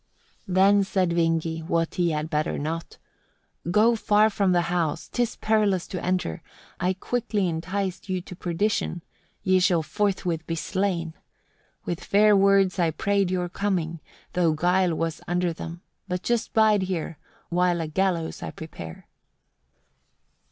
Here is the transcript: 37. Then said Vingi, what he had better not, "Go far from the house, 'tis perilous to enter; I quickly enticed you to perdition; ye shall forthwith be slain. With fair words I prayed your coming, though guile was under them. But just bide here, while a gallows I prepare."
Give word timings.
37. 0.47 0.53
Then 0.55 0.83
said 0.83 1.09
Vingi, 1.11 1.61
what 1.67 1.93
he 1.93 2.09
had 2.09 2.27
better 2.31 2.57
not, 2.57 2.97
"Go 3.69 3.95
far 3.95 4.31
from 4.31 4.51
the 4.51 4.63
house, 4.73 5.07
'tis 5.07 5.35
perilous 5.35 5.85
to 5.89 6.03
enter; 6.03 6.41
I 6.79 6.93
quickly 6.93 7.47
enticed 7.47 8.09
you 8.09 8.19
to 8.19 8.35
perdition; 8.35 9.03
ye 9.43 9.59
shall 9.59 9.83
forthwith 9.83 10.47
be 10.47 10.55
slain. 10.55 11.13
With 11.85 12.03
fair 12.03 12.35
words 12.35 12.79
I 12.79 12.89
prayed 12.89 13.29
your 13.29 13.47
coming, 13.47 13.99
though 14.33 14.53
guile 14.53 14.95
was 14.95 15.21
under 15.27 15.53
them. 15.53 15.81
But 16.07 16.23
just 16.23 16.51
bide 16.51 16.81
here, 16.81 17.19
while 17.49 17.79
a 17.79 17.85
gallows 17.85 18.41
I 18.41 18.49
prepare." 18.49 19.05